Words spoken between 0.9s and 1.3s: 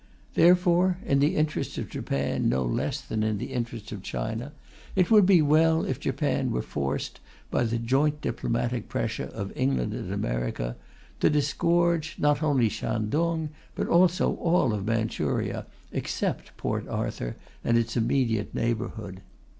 in